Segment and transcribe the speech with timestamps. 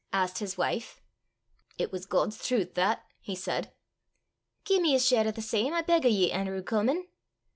[0.11, 0.99] asked his wife.
[1.77, 3.71] "It was God's trowth 'at," he said.
[4.65, 7.05] "Gie me a share o' the same I beg o' ye, Anerew Comin."